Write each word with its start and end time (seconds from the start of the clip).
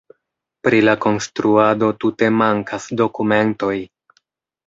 Pri 0.67 0.77
la 0.85 0.93
konstruado 1.03 1.89
tute 2.03 2.29
mankas 2.39 2.87
dokumentoj. 3.03 3.77